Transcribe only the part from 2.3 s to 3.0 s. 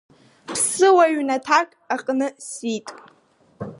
сиит.